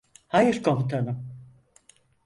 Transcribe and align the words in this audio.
Hayır 0.27 0.63
komutanım. 0.63 1.31